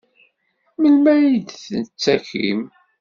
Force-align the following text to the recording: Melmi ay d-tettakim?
Melmi 0.79 1.09
ay 1.13 1.29
d-tettakim? 1.45 2.61